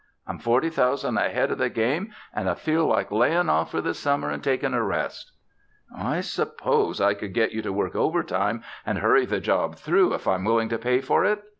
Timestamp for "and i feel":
2.33-2.87